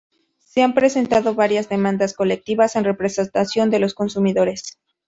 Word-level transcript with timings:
Se 0.39 0.63
han 0.63 0.73
presentado 0.73 1.35
varias 1.35 1.69
demandas 1.69 2.15
colectivas 2.15 2.75
en 2.75 2.85
representación 2.85 3.69
de 3.69 3.77
los 3.77 3.93
consumidores. 3.93 4.79